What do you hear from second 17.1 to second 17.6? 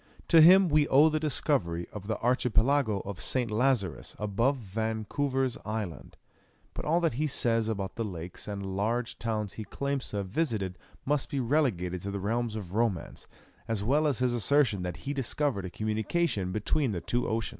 oceans.